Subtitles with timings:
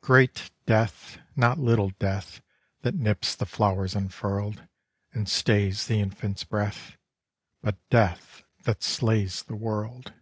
[0.00, 2.40] Great Death; not little death
[2.80, 4.66] That nips the flowers unfurl'd
[5.12, 6.96] And stays the infant's breath;
[7.60, 10.14] But Death that slays the world.